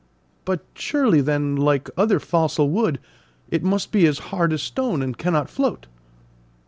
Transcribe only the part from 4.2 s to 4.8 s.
hard as